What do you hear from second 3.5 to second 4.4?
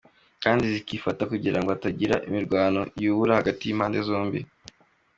y’impande zombi.